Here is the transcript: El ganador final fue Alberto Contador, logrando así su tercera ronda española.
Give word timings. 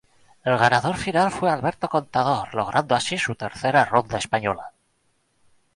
El 0.43 0.57
ganador 0.57 0.95
final 0.97 1.29
fue 1.29 1.51
Alberto 1.51 1.87
Contador, 1.87 2.55
logrando 2.55 2.95
así 2.95 3.19
su 3.19 3.35
tercera 3.35 3.85
ronda 3.85 4.17
española. 4.17 4.73